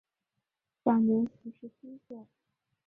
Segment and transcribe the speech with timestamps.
[0.83, 2.25] 享年五十七岁。